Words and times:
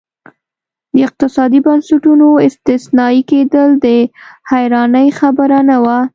د 0.93 0.95
اقتصادي 1.07 1.59
بنسټونو 1.65 2.27
استثنایي 2.47 3.21
کېدل 3.31 3.69
د 3.85 3.87
حیرانۍ 4.49 5.07
خبره 5.19 5.59
نه 5.69 5.77
وه. 5.83 5.99